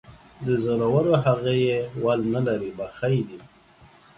د 0.45 0.47
زورورهغې 0.63 1.61
ول 2.03 2.21
نه 2.33 2.41
لري 2.47 2.71
،بخۍ 2.77 3.17
دى. 3.29 3.39